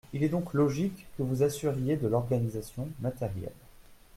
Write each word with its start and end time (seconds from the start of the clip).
Il 0.13 0.23
est 0.23 0.29
donc 0.29 0.55
logique 0.55 1.05
que 1.15 1.21
vous 1.21 1.27
vous 1.27 1.43
assuriez 1.43 1.95
de 1.95 2.07
l’organisation 2.07 2.89
matérielle. 3.01 3.51